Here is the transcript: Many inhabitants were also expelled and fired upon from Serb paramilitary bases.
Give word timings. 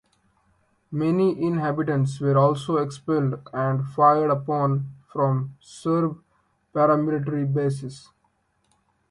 Many 0.91 1.39
inhabitants 1.43 2.19
were 2.19 2.35
also 2.35 2.77
expelled 2.77 3.39
and 3.53 3.85
fired 3.89 4.31
upon 4.31 4.91
from 5.13 5.55
Serb 5.61 6.17
paramilitary 6.73 7.45
bases. 7.45 8.09